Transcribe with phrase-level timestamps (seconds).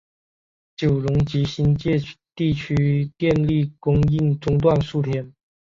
[0.75, 2.01] 九龙及新界
[2.33, 5.31] 地区电力供应中断数天。